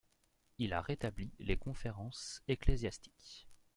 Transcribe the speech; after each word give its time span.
Il 0.57 0.73
a 0.73 0.81
rétabli 0.81 1.29
les 1.37 1.57
conférences 1.57 2.41
ecclésiastiques. 2.47 3.47